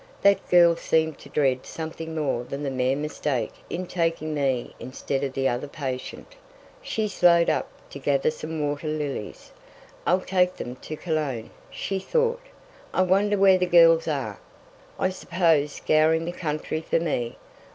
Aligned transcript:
"That 0.23 0.49
girl 0.49 0.75
seemed 0.75 1.19
to 1.19 1.29
dread 1.29 1.63
something 1.67 2.15
more 2.15 2.43
than 2.43 2.63
the 2.63 2.71
mere 2.71 2.95
mistake 2.95 3.53
in 3.69 3.85
taking 3.85 4.33
me 4.33 4.73
in 4.79 4.87
instead 4.87 5.23
of 5.23 5.33
the 5.33 5.47
other 5.47 5.67
patient." 5.67 6.33
She 6.81 7.07
slowed 7.07 7.51
up, 7.51 7.69
to 7.91 7.99
gather 7.99 8.31
some 8.31 8.67
water 8.67 8.87
lilies. 8.87 9.51
"I'll 10.07 10.21
take 10.21 10.55
them 10.57 10.75
to 10.77 10.95
Cologne," 10.97 11.51
she 11.69 11.99
thought. 11.99 12.41
"I 12.91 13.03
wonder 13.03 13.37
where 13.37 13.59
the 13.59 13.67
girls 13.67 14.07
are? 14.07 14.39
I 14.97 15.09
suppose 15.11 15.73
scouring 15.73 16.25
the 16.25 16.31
country 16.31 16.81
for 16.81 16.99
me. 16.99 17.37